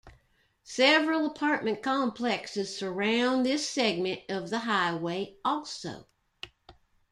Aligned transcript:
Several 0.63 1.27
apartment 1.27 1.83
complexes 1.83 2.75
surround 2.75 3.45
this 3.45 3.69
segment 3.69 4.21
of 4.29 4.49
the 4.49 4.57
highway 4.61 5.35
also. 5.45 6.07